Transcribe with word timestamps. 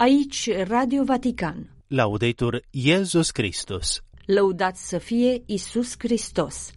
Aici 0.00 0.50
Radio 0.68 1.04
Vatican. 1.04 1.70
Laudetur 1.86 2.62
Iesus 2.70 3.30
Christus. 3.30 4.02
Lăudat 4.26 4.76
să 4.76 4.98
fie 4.98 5.42
Isus 5.46 5.94
Hristos. 5.98 6.70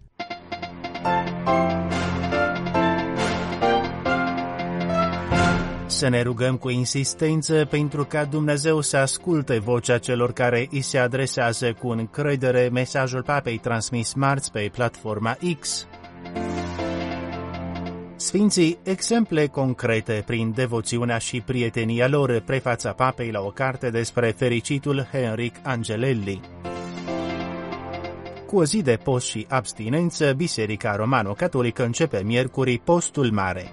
Să 5.85 6.07
ne 6.07 6.21
rugăm 6.21 6.57
cu 6.57 6.69
insistență 6.69 7.65
pentru 7.69 8.05
ca 8.05 8.25
Dumnezeu 8.25 8.81
să 8.81 8.97
asculte 8.97 9.59
vocea 9.59 9.97
celor 9.97 10.33
care 10.33 10.67
îi 10.71 10.81
se 10.81 10.97
adresează 10.97 11.73
cu 11.73 11.87
încredere 11.87 12.69
mesajul 12.71 13.23
papei 13.23 13.57
transmis 13.57 14.13
marți 14.13 14.51
pe 14.51 14.69
platforma 14.73 15.37
X. 15.59 15.87
Sfinții, 18.31 18.77
exemple 18.83 19.47
concrete 19.47 20.23
prin 20.25 20.51
devoțiunea 20.55 21.17
și 21.17 21.41
prietenia 21.41 22.07
lor, 22.07 22.39
prefața 22.39 22.93
papei 22.93 23.31
la 23.31 23.39
o 23.41 23.49
carte 23.49 23.89
despre 23.89 24.33
fericitul 24.37 25.07
Henric 25.11 25.55
Angelelli. 25.63 26.41
Cu 28.47 28.57
o 28.57 28.63
zi 28.63 28.81
de 28.81 28.99
post 29.03 29.27
și 29.27 29.45
abstinență, 29.49 30.33
Biserica 30.33 30.95
Romano-Catolică 30.95 31.83
începe 31.83 32.21
miercuri 32.23 32.77
postul 32.77 33.31
mare. 33.31 33.71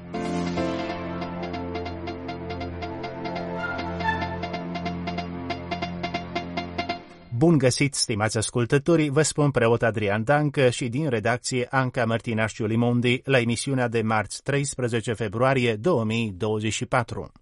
Bun 7.38 7.58
găsit, 7.58 7.94
stimați 7.94 8.36
ascultători, 8.36 9.08
vă 9.08 9.22
spun 9.22 9.50
preot 9.50 9.82
Adrian 9.82 10.24
Dancă 10.24 10.70
și 10.70 10.88
din 10.88 11.08
redacție 11.08 11.66
Anca 11.70 12.04
Martinașciu 12.04 12.66
Limondi 12.66 13.20
la 13.24 13.38
emisiunea 13.38 13.88
de 13.88 14.02
marți 14.02 14.42
13 14.42 15.12
februarie 15.12 15.74
2024. 15.74 17.32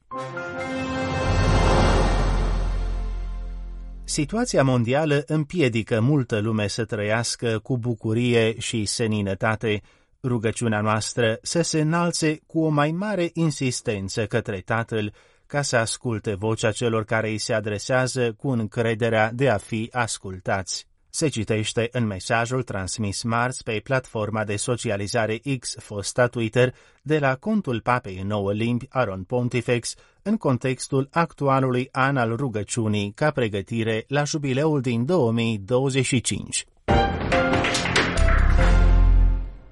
Situația 4.05 4.63
mondială 4.63 5.23
împiedică 5.27 6.01
multă 6.01 6.39
lume 6.39 6.67
să 6.67 6.85
trăiască 6.85 7.59
cu 7.63 7.79
bucurie 7.79 8.59
și 8.59 8.85
seninătate. 8.85 9.83
Rugăciunea 10.23 10.81
noastră 10.81 11.39
să 11.43 11.63
se 11.63 11.81
înalțe 11.81 12.41
cu 12.47 12.61
o 12.61 12.69
mai 12.69 12.91
mare 12.91 13.31
insistență 13.33 14.27
către 14.27 14.63
Tatăl, 14.65 15.13
ca 15.47 15.63
să 15.63 15.77
asculte 15.77 16.35
vocea 16.35 16.71
celor 16.71 17.05
care 17.05 17.29
îi 17.29 17.39
se 17.39 17.53
adresează 17.53 18.33
cu 18.33 18.49
încrederea 18.49 19.33
de 19.33 19.49
a 19.49 19.57
fi 19.57 19.89
ascultați. 19.93 20.87
Se 21.11 21.29
citește 21.29 21.89
în 21.93 22.07
mesajul 22.07 22.63
transmis 22.63 23.23
marți 23.23 23.63
pe 23.63 23.81
platforma 23.85 24.45
de 24.45 24.57
socializare 24.57 25.41
X 25.59 25.75
fosta 25.79 26.27
Twitter 26.27 26.75
de 27.03 27.19
la 27.19 27.35
contul 27.35 27.81
papei 27.81 28.19
în 28.21 28.27
nouă 28.27 28.53
limbi 28.53 28.87
Aron 28.89 29.23
Pontifex 29.23 29.95
în 30.23 30.37
contextul 30.37 31.09
actualului 31.11 31.89
an 31.93 32.17
al 32.17 32.37
rugăciunii 32.37 33.13
ca 33.15 33.31
pregătire 33.31 34.05
la 34.09 34.25
jubileul 34.25 34.81
din 34.81 35.05
2025. 35.05 36.67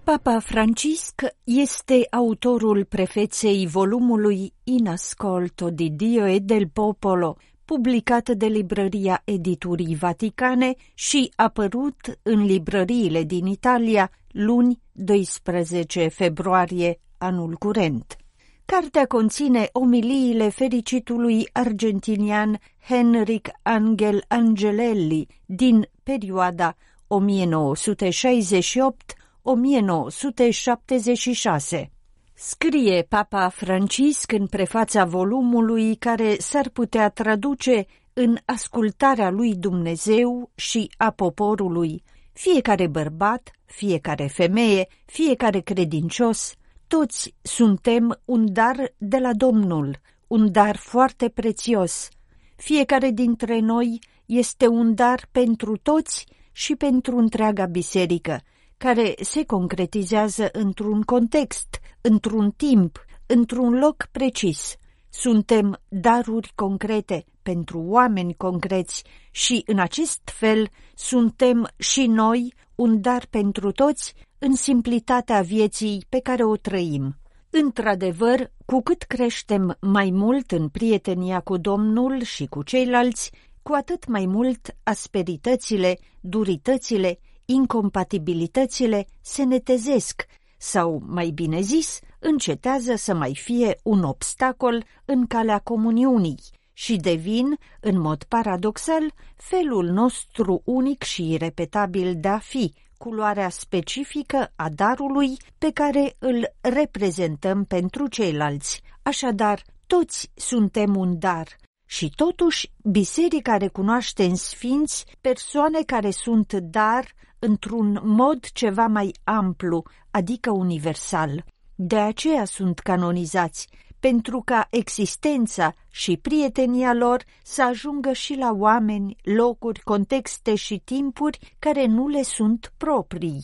Papa 0.05 0.39
Francisc 0.39 1.23
este 1.45 2.07
autorul 2.11 2.85
prefeței 2.85 3.67
volumului 3.67 4.53
In 4.65 4.89
Ascolto 4.89 5.71
di 5.71 5.91
Dio 5.91 6.27
e 6.27 6.39
del 6.39 6.69
Popolo, 6.69 7.37
publicat 7.65 8.31
de 8.31 8.47
librăria 8.47 9.23
Editurii 9.25 9.95
Vaticane 9.95 10.75
și 10.95 11.33
apărut 11.37 12.19
în 12.23 12.45
librăriile 12.45 13.23
din 13.23 13.47
Italia 13.47 14.11
luni 14.31 14.81
12 14.93 16.09
februarie 16.09 17.01
anul 17.19 17.55
curent. 17.55 18.17
Cartea 18.65 19.07
conține 19.07 19.69
omiliile 19.73 20.49
fericitului 20.49 21.49
argentinian 21.53 22.59
Henric 22.89 23.49
Angel 23.63 24.25
Angelelli 24.29 25.27
din 25.47 25.89
perioada 26.03 26.77
1968 27.07 29.17
1976. 29.47 31.91
Scrie 32.35 33.07
Papa 33.09 33.49
Francisc 33.49 34.33
în 34.33 34.47
prefața 34.47 35.05
volumului 35.05 35.97
care 35.97 36.37
s-ar 36.39 36.69
putea 36.69 37.09
traduce 37.09 37.87
în 38.13 38.37
ascultarea 38.45 39.31
lui 39.31 39.55
Dumnezeu 39.55 40.51
și 40.55 40.91
a 40.97 41.11
poporului. 41.11 42.03
Fiecare 42.33 42.87
bărbat, 42.87 43.51
fiecare 43.65 44.27
femeie, 44.27 44.87
fiecare 45.05 45.61
credincios, 45.61 46.55
toți 46.87 47.35
suntem 47.43 48.21
un 48.25 48.53
dar 48.53 48.93
de 48.97 49.19
la 49.19 49.33
Domnul, 49.33 50.01
un 50.27 50.53
dar 50.53 50.77
foarte 50.77 51.29
prețios. 51.29 52.09
Fiecare 52.57 53.11
dintre 53.11 53.59
noi 53.59 53.99
este 54.27 54.67
un 54.67 54.95
dar 54.95 55.29
pentru 55.33 55.77
toți 55.77 56.27
și 56.53 56.77
pentru 56.77 57.17
întreaga 57.17 57.67
biserică, 57.67 58.41
care 58.77 59.15
se 59.21 59.45
concretizează 59.45 60.49
într-un 60.53 61.03
context, 61.03 61.81
într-un 62.01 62.51
timp, 62.51 63.05
într-un 63.27 63.79
loc 63.79 64.09
precis. 64.13 64.77
Suntem 65.09 65.81
daruri 65.89 66.53
concrete 66.55 67.25
pentru 67.43 67.79
oameni 67.79 68.35
concreți 68.35 69.05
și, 69.31 69.63
în 69.67 69.79
acest 69.79 70.21
fel, 70.25 70.69
suntem 70.95 71.69
și 71.77 72.07
noi 72.07 72.55
un 72.75 73.01
dar 73.01 73.27
pentru 73.31 73.73
toți 73.73 74.15
în 74.39 74.55
simplitatea 74.55 75.41
vieții 75.41 76.05
pe 76.09 76.21
care 76.21 76.45
o 76.45 76.57
trăim. 76.57 77.17
Într-adevăr, 77.51 78.51
cu 78.67 78.83
cât 78.83 79.03
creștem 79.03 79.77
mai 79.81 80.11
mult 80.11 80.51
în 80.51 80.69
prietenia 80.69 81.41
cu 81.41 81.57
Domnul 81.57 82.23
și 82.23 82.47
cu 82.47 82.63
ceilalți, 82.63 83.31
cu 83.63 83.73
atât 83.73 84.07
mai 84.07 84.27
mult 84.27 84.77
asperitățile, 84.83 85.99
duritățile 86.21 87.19
incompatibilitățile 87.45 89.07
se 89.21 89.43
netezesc 89.43 90.27
sau, 90.59 91.03
mai 91.07 91.31
bine 91.31 91.61
zis, 91.61 92.01
încetează 92.19 92.95
să 92.95 93.15
mai 93.15 93.35
fie 93.35 93.79
un 93.83 94.03
obstacol 94.03 94.85
în 95.05 95.27
calea 95.27 95.59
comuniunii 95.59 96.39
și 96.73 96.97
devin, 96.97 97.59
în 97.81 98.01
mod 98.01 98.23
paradoxal, 98.23 99.13
felul 99.37 99.85
nostru 99.85 100.63
unic 100.65 101.03
și 101.03 101.33
irepetabil 101.33 102.15
de 102.17 102.29
a 102.29 102.39
fi, 102.39 102.75
culoarea 102.99 103.49
specifică 103.49 104.53
a 104.57 104.69
darului 104.69 105.37
pe 105.59 105.71
care 105.71 106.17
îl 106.19 106.55
reprezentăm 106.61 107.65
pentru 107.65 108.07
ceilalți. 108.09 108.83
Așadar, 109.03 109.63
toți 109.87 110.31
suntem 110.35 110.97
un 110.97 111.19
dar, 111.19 111.47
și 111.87 112.13
totuși, 112.17 112.71
biserica 112.83 113.57
recunoaște 113.57 114.25
în 114.25 114.35
sfinți 114.35 115.05
persoane 115.21 115.83
care 115.83 116.11
sunt 116.11 116.53
dar 116.53 117.05
într-un 117.45 118.01
mod 118.03 118.45
ceva 118.53 118.87
mai 118.87 119.15
amplu, 119.25 119.83
adică 120.11 120.51
universal. 120.51 121.45
De 121.75 121.97
aceea 121.97 122.45
sunt 122.45 122.79
canonizați, 122.79 123.69
pentru 124.01 124.43
ca 124.45 124.67
existența 124.71 125.75
și 125.91 126.17
prietenia 126.17 126.95
lor 126.95 127.25
să 127.43 127.63
ajungă 127.63 128.13
și 128.13 128.35
la 128.35 128.53
oameni, 128.53 129.17
locuri, 129.23 129.81
contexte 129.81 130.55
și 130.55 130.81
timpuri 130.85 131.55
care 131.59 131.87
nu 131.87 132.09
le 132.09 132.23
sunt 132.23 132.73
proprii. 132.77 133.43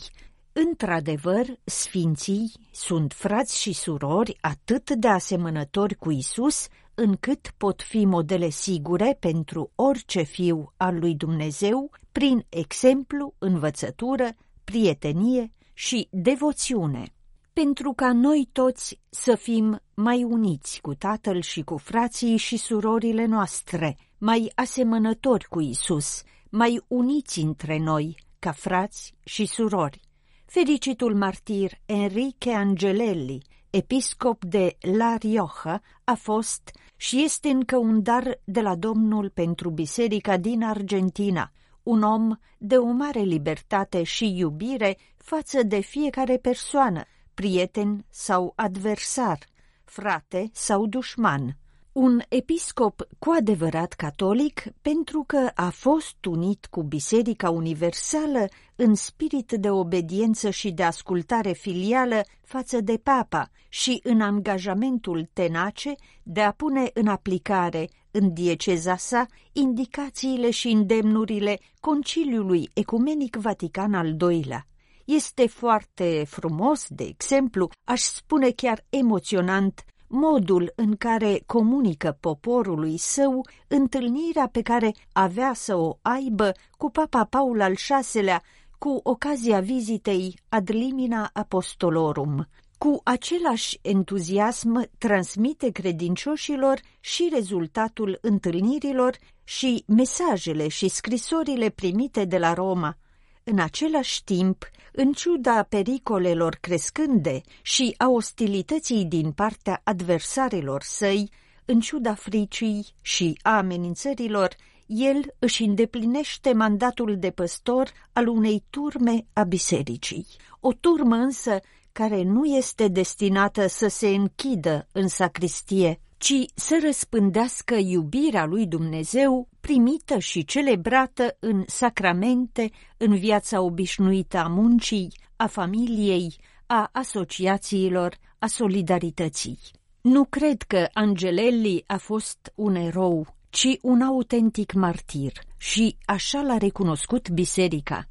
Într-adevăr, 0.52 1.46
sfinții 1.64 2.52
sunt 2.72 3.12
frați 3.12 3.60
și 3.60 3.72
surori 3.72 4.36
atât 4.40 4.90
de 4.90 5.08
asemănători 5.08 5.94
cu 5.94 6.10
Isus, 6.10 6.66
încât 7.02 7.54
pot 7.56 7.82
fi 7.82 8.04
modele 8.04 8.48
sigure 8.48 9.16
pentru 9.20 9.72
orice 9.74 10.22
fiu 10.22 10.72
al 10.76 10.98
lui 10.98 11.14
Dumnezeu 11.14 11.90
prin 12.12 12.46
exemplu, 12.48 13.34
învățătură, 13.38 14.28
prietenie 14.64 15.52
și 15.72 16.08
devoțiune. 16.10 17.14
Pentru 17.52 17.92
ca 17.92 18.12
noi 18.12 18.48
toți 18.52 19.00
să 19.10 19.34
fim 19.34 19.80
mai 19.94 20.24
uniți 20.24 20.80
cu 20.80 20.94
Tatăl 20.94 21.40
și 21.40 21.62
cu 21.62 21.76
frații 21.76 22.36
și 22.36 22.56
surorile 22.56 23.24
noastre, 23.24 23.96
mai 24.18 24.52
asemănători 24.54 25.44
cu 25.44 25.60
Isus, 25.60 26.22
mai 26.50 26.80
uniți 26.88 27.40
între 27.40 27.78
noi, 27.78 28.16
ca 28.38 28.52
frați 28.52 29.14
și 29.24 29.46
surori. 29.46 30.00
Fericitul 30.44 31.14
martir 31.14 31.72
Enrique 31.86 32.54
Angelelli, 32.54 33.42
episcop 33.70 34.44
de 34.44 34.76
La 34.80 35.16
Rioja, 35.16 35.80
a 36.04 36.14
fost 36.14 36.70
și 36.96 37.22
este 37.22 37.48
încă 37.48 37.76
un 37.76 38.02
dar 38.02 38.40
de 38.44 38.60
la 38.60 38.74
Domnul 38.74 39.30
pentru 39.30 39.70
biserica 39.70 40.36
din 40.36 40.62
Argentina, 40.62 41.52
un 41.82 42.02
om 42.02 42.36
de 42.58 42.76
o 42.76 42.90
mare 42.90 43.20
libertate 43.20 44.02
și 44.02 44.36
iubire 44.36 44.98
față 45.16 45.62
de 45.62 45.80
fiecare 45.80 46.36
persoană, 46.36 47.04
prieten 47.34 48.04
sau 48.10 48.52
adversar, 48.56 49.38
frate 49.84 50.50
sau 50.52 50.86
dușman. 50.86 51.56
Un 51.92 52.20
episcop 52.28 53.08
cu 53.18 53.30
adevărat 53.38 53.92
catolic 53.92 54.62
pentru 54.82 55.24
că 55.26 55.50
a 55.54 55.70
fost 55.70 56.24
unit 56.24 56.66
cu 56.66 56.82
Biserica 56.82 57.50
Universală 57.50 58.48
în 58.76 58.94
spirit 58.94 59.52
de 59.52 59.70
obediență 59.70 60.50
și 60.50 60.70
de 60.70 60.82
ascultare 60.82 61.52
filială 61.52 62.20
față 62.42 62.80
de 62.80 62.96
papa 62.96 63.50
și 63.68 64.00
în 64.02 64.20
angajamentul 64.20 65.28
tenace 65.32 65.94
de 66.22 66.40
a 66.40 66.52
pune 66.52 66.90
în 66.94 67.06
aplicare 67.06 67.88
în 68.10 68.32
dieceza 68.32 68.96
sa 68.96 69.26
indicațiile 69.52 70.50
și 70.50 70.68
îndemnurile 70.68 71.58
Conciliului 71.80 72.70
Ecumenic 72.74 73.36
Vatican 73.36 73.94
al 73.94 74.16
II-lea. 74.30 74.66
Este 75.04 75.46
foarte 75.46 76.24
frumos, 76.26 76.86
de 76.88 77.04
exemplu, 77.04 77.70
aș 77.84 78.00
spune 78.00 78.50
chiar 78.50 78.84
emoționant, 78.88 79.84
modul 80.12 80.72
în 80.74 80.96
care 80.96 81.42
comunică 81.46 82.16
poporului 82.20 82.96
său 82.96 83.46
întâlnirea 83.68 84.48
pe 84.52 84.62
care 84.62 84.94
avea 85.12 85.52
să 85.54 85.76
o 85.76 85.98
aibă 86.02 86.52
cu 86.76 86.90
Papa 86.90 87.24
Paul 87.24 87.60
al 87.60 87.74
VI-lea 88.12 88.42
cu 88.78 89.00
ocazia 89.02 89.60
vizitei 89.60 90.38
ad 90.48 90.70
limina 90.70 91.30
apostolorum. 91.32 92.46
Cu 92.78 93.00
același 93.04 93.78
entuziasm 93.82 94.90
transmite 94.98 95.70
credincioșilor 95.70 96.80
și 97.00 97.30
rezultatul 97.32 98.18
întâlnirilor 98.20 99.16
și 99.44 99.84
mesajele 99.86 100.68
și 100.68 100.88
scrisorile 100.88 101.68
primite 101.68 102.24
de 102.24 102.38
la 102.38 102.52
Roma. 102.52 102.96
În 103.44 103.58
același 103.58 104.24
timp, 104.24 104.70
în 104.92 105.12
ciuda 105.12 105.62
pericolelor 105.62 106.58
crescânde 106.60 107.40
și 107.62 107.94
a 107.96 108.08
ostilității 108.08 109.04
din 109.04 109.32
partea 109.32 109.80
adversarilor 109.84 110.82
săi, 110.82 111.30
în 111.64 111.80
ciuda 111.80 112.14
fricii 112.14 112.86
și 113.00 113.38
a 113.42 113.56
amenințărilor, 113.56 114.54
el 114.86 115.34
își 115.38 115.62
îndeplinește 115.62 116.52
mandatul 116.52 117.18
de 117.18 117.30
păstor 117.30 117.90
al 118.12 118.26
unei 118.26 118.64
turme 118.70 119.26
a 119.32 119.42
bisericii. 119.42 120.26
O 120.60 120.72
turmă 120.72 121.14
însă 121.14 121.60
care 121.92 122.22
nu 122.22 122.44
este 122.44 122.88
destinată 122.88 123.66
să 123.66 123.88
se 123.88 124.08
închidă 124.08 124.86
în 124.92 125.08
sacristie, 125.08 126.00
ci 126.20 126.44
să 126.54 126.80
răspândească 126.82 127.74
iubirea 127.74 128.44
lui 128.44 128.66
Dumnezeu 128.66 129.48
primită 129.60 130.18
și 130.18 130.44
celebrată 130.44 131.36
în 131.38 131.64
sacramente, 131.66 132.70
în 132.96 133.16
viața 133.16 133.60
obișnuită 133.60 134.38
a 134.38 134.48
muncii, 134.48 135.12
a 135.36 135.46
familiei, 135.46 136.36
a 136.66 136.88
asociațiilor, 136.92 138.16
a 138.38 138.46
solidarității. 138.46 139.58
Nu 140.00 140.24
cred 140.24 140.62
că 140.62 140.88
Angelelli 140.92 141.84
a 141.86 141.96
fost 141.96 142.52
un 142.54 142.74
erou, 142.74 143.26
ci 143.50 143.76
un 143.82 144.00
autentic 144.00 144.72
martir 144.72 145.32
și 145.56 145.96
așa 146.04 146.40
l-a 146.40 146.56
recunoscut 146.56 147.30
biserica. 147.30 148.09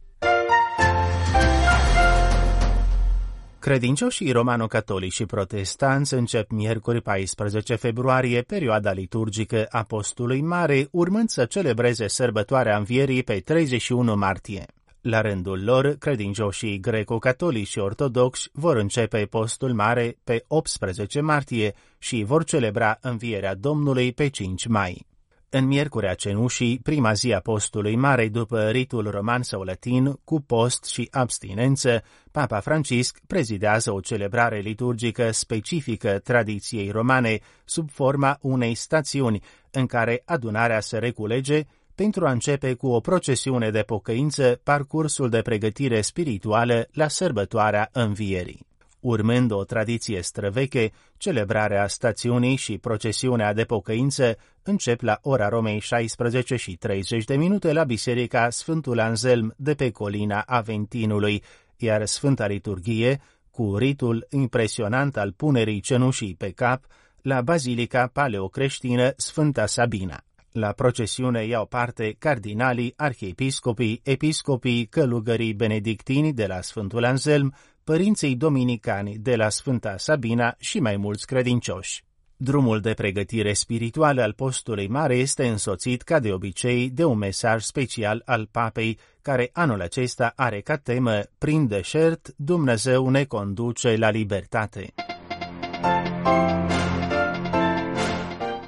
Credincioșii 3.59 4.31
romano-catolici 4.31 5.13
și 5.13 5.25
protestanți 5.25 6.13
încep 6.13 6.51
miercuri 6.51 7.01
14 7.01 7.75
februarie 7.75 8.41
perioada 8.41 8.91
liturgică 8.91 9.65
Apostolului 9.69 10.41
Mare, 10.41 10.88
urmând 10.91 11.29
să 11.29 11.45
celebreze 11.45 12.07
sărbătoarea 12.07 12.77
învierii 12.77 13.23
pe 13.23 13.39
31 13.39 14.15
martie. 14.15 14.65
La 15.01 15.21
rândul 15.21 15.63
lor, 15.63 15.95
credincioșii 15.95 16.79
greco-catolici 16.79 17.67
și 17.67 17.79
ortodoxi 17.79 18.50
vor 18.53 18.75
începe 18.75 19.25
postul 19.29 19.73
mare 19.73 20.17
pe 20.23 20.44
18 20.47 21.21
martie 21.21 21.73
și 21.97 22.23
vor 22.23 22.44
celebra 22.44 22.97
învierea 23.01 23.55
Domnului 23.55 24.13
pe 24.13 24.27
5 24.27 24.67
mai. 24.67 25.08
În 25.51 25.66
Miercurea 25.66 26.13
Cenușii, 26.13 26.80
prima 26.84 27.13
zi 27.13 27.34
a 27.34 27.40
postului 27.40 27.96
mare 27.96 28.28
după 28.28 28.69
ritul 28.69 29.10
roman 29.10 29.42
sau 29.42 29.62
latin, 29.62 30.19
cu 30.24 30.42
post 30.42 30.86
și 30.86 31.07
abstinență, 31.12 32.04
Papa 32.31 32.60
Francisc 32.60 33.19
prezidează 33.28 33.92
o 33.92 34.00
celebrare 34.00 34.60
liturgică 34.60 35.31
specifică 35.31 36.19
tradiției 36.19 36.90
romane, 36.90 37.40
sub 37.66 37.90
forma 37.92 38.38
unei 38.42 38.75
stațiuni, 38.75 39.44
în 39.72 39.86
care 39.86 40.22
adunarea 40.25 40.80
se 40.80 40.98
reculege 40.98 41.63
pentru 41.96 42.25
a 42.28 42.31
începe 42.31 42.74
cu 42.74 42.88
o 42.88 43.00
procesiune 43.00 43.69
de 43.69 43.81
pocăință 43.81 44.60
parcursul 44.63 45.30
de 45.30 45.42
pregătire 45.42 46.01
spirituală 46.01 46.88
la 46.92 47.07
sărbătoarea 47.07 47.90
învierii. 47.92 48.69
Urmând 49.00 49.51
o 49.51 49.63
tradiție 49.63 50.22
străveche, 50.22 50.92
celebrarea 51.18 51.88
stațiunii 51.88 52.56
și 52.56 52.78
procesiunea 52.78 53.54
de 53.54 53.63
pocăință 53.63 54.38
încep 54.63 55.01
la 55.01 55.19
ora 55.22 55.50
Romei 55.50 55.80
16 55.80 56.56
și 56.56 56.75
30 56.75 57.24
de 57.24 57.36
minute 57.36 57.74
la 57.74 57.84
Biserica 57.84 58.50
Sfântul 58.50 59.00
Anselm 59.00 59.54
de 59.57 59.74
pe 59.74 59.92
colina 59.92 60.44
Aventinului, 60.46 61.44
iar 61.78 62.06
Sfânta 62.06 62.48
Liturghie, 62.48 63.22
cu 63.51 63.78
ritul 63.78 64.28
impresionant 64.30 65.18
al 65.18 65.31
punerii 65.31 65.80
cenușii 65.80 66.36
pe 66.36 66.51
cap, 66.51 66.86
la 67.22 67.42
Bazilica 67.42 68.07
Paleocreștină 68.13 69.13
Sfânta 69.16 69.66
Sabina. 69.66 70.24
La 70.51 70.72
procesiune 70.72 71.46
iau 71.46 71.66
parte 71.66 72.16
cardinalii, 72.19 72.94
arhiepiscopii, 72.96 74.01
episcopii, 74.04 74.86
călugării 74.86 75.54
benedictini 75.54 76.34
de 76.34 76.46
la 76.46 76.62
Sfântul 76.62 77.04
Anselm, 77.04 77.54
părinții 77.84 78.36
dominicani 78.36 79.18
de 79.18 79.36
la 79.36 79.50
Sfânta 79.50 79.98
Sabina 79.98 80.56
și 80.60 80.80
mai 80.80 80.98
mulți 80.98 81.25
credincioși. 81.25 82.04
Drumul 82.38 82.80
de 82.80 82.94
pregătire 82.94 83.54
spirituală 83.54 84.22
al 84.22 84.34
postului 84.34 84.88
mare 84.88 85.16
este 85.16 85.48
însoțit, 85.48 86.01
ca 86.01 86.19
de 86.19 86.31
obicei, 86.31 86.90
de 86.90 87.04
un 87.04 87.18
mesaj 87.18 87.63
special 87.63 88.22
al 88.25 88.48
papei, 88.51 89.00
care 89.22 89.50
anul 89.54 89.81
acesta 89.81 90.34
are 90.36 90.62
ca 90.62 90.75
temă, 90.75 91.22
prin 91.38 91.68
deșert, 91.68 92.34
Dumnezeu 92.36 93.10
ne 93.10 93.24
conduce 93.24 93.96
la 93.96 94.10
libertate. 94.10 94.94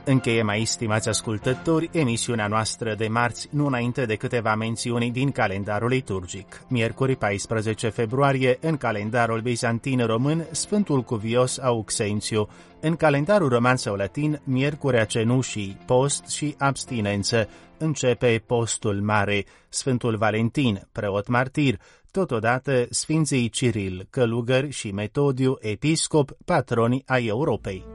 Încheiem 0.06 0.48
aici, 0.48 0.68
stimați 0.68 1.10
ascultători, 1.10 1.90
emisiunea 1.92 2.48
noastră 2.48 2.96
de 2.96 3.08
marți, 3.08 3.48
nu 3.52 3.66
înainte 3.66 4.06
de 4.06 4.16
câteva 4.16 4.56
mențiuni 4.56 5.12
din 5.12 5.32
calendarul 5.32 5.90
liturgic. 5.90 6.62
Miercuri 6.68 7.16
14 7.16 7.90
februarie, 7.90 8.58
în 8.62 8.78
calendarul 8.78 9.42
bizantin 9.42 10.06
român, 10.06 10.46
Sfântul 10.52 11.02
Cuvios 11.02 11.60
Auxențiu, 11.60 12.48
în 12.80 12.96
calendarul 12.96 13.50
roman 13.50 13.76
sau 13.76 13.96
latin, 13.96 14.42
Miercurea 14.44 15.06
Cenușii, 15.06 15.78
post 15.86 16.28
și 16.30 16.56
abstinență, 16.58 17.50
începe 17.78 18.44
postul 18.46 19.02
mare, 19.02 19.46
Sfântul 19.70 20.18
Valentin, 20.18 20.88
preot 20.92 21.28
martir, 21.28 21.80
totodată 22.12 22.86
Sfinții 22.90 23.50
Ciril, 23.50 24.08
călugări 24.10 24.70
și 24.70 24.92
Metodiu, 24.92 25.58
episcop, 25.60 26.32
patroni 26.46 27.04
ai 27.06 27.26
Europei. 27.26 27.86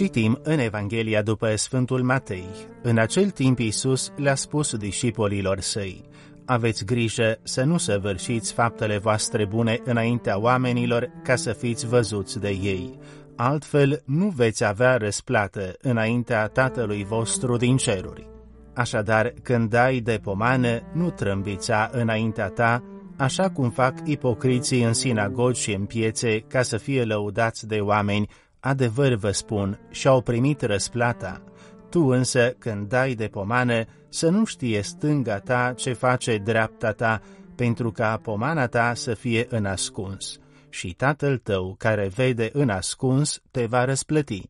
Citim 0.00 0.40
în 0.42 0.58
Evanghelia 0.58 1.22
după 1.22 1.56
Sfântul 1.56 2.02
Matei. 2.02 2.48
În 2.82 2.98
acel 2.98 3.30
timp 3.30 3.58
Iisus 3.58 4.12
le-a 4.16 4.34
spus 4.34 4.76
discipolilor 4.76 5.60
săi, 5.60 6.04
Aveți 6.44 6.84
grijă 6.84 7.38
să 7.42 7.64
nu 7.64 7.76
săvârșiți 7.76 8.52
faptele 8.52 8.98
voastre 8.98 9.44
bune 9.44 9.80
înaintea 9.84 10.38
oamenilor 10.38 11.10
ca 11.22 11.36
să 11.36 11.52
fiți 11.52 11.86
văzuți 11.86 12.38
de 12.38 12.48
ei. 12.48 12.98
Altfel 13.36 14.02
nu 14.04 14.28
veți 14.28 14.64
avea 14.64 14.96
răsplată 14.96 15.74
înaintea 15.80 16.46
Tatălui 16.46 17.04
vostru 17.04 17.56
din 17.56 17.76
ceruri. 17.76 18.28
Așadar, 18.74 19.32
când 19.42 19.70
dai 19.70 19.98
de 19.98 20.20
pomană, 20.22 20.80
nu 20.92 21.10
trâmbița 21.10 21.90
înaintea 21.92 22.48
ta, 22.48 22.84
așa 23.16 23.50
cum 23.50 23.70
fac 23.70 23.94
ipocriții 24.04 24.82
în 24.82 24.92
sinagogi 24.92 25.60
și 25.60 25.72
în 25.72 25.84
piețe 25.84 26.40
ca 26.40 26.62
să 26.62 26.76
fie 26.76 27.04
lăudați 27.04 27.66
de 27.66 27.76
oameni, 27.76 28.28
adevăr 28.60 29.14
vă 29.14 29.30
spun, 29.30 29.78
și-au 29.90 30.20
primit 30.20 30.60
răsplata. 30.60 31.42
Tu 31.88 32.00
însă, 32.00 32.54
când 32.58 32.88
dai 32.88 33.14
de 33.14 33.26
pomană, 33.26 33.84
să 34.08 34.28
nu 34.28 34.44
știe 34.44 34.82
stânga 34.82 35.38
ta 35.38 35.72
ce 35.76 35.92
face 35.92 36.36
dreapta 36.36 36.92
ta, 36.92 37.20
pentru 37.54 37.90
ca 37.90 38.20
pomana 38.22 38.66
ta 38.66 38.92
să 38.94 39.14
fie 39.14 39.46
în 39.48 39.64
ascuns. 39.64 40.38
Și 40.68 40.92
tatăl 40.92 41.38
tău, 41.38 41.74
care 41.78 42.10
vede 42.14 42.50
în 42.52 42.68
ascuns, 42.68 43.42
te 43.50 43.66
va 43.66 43.84
răsplăti. 43.84 44.46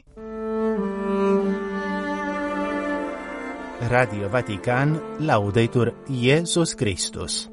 Radio 3.88 4.28
Vatican, 4.28 5.02
Laudetur 5.18 5.94
Iesus 6.20 6.72
Christus. 6.72 7.50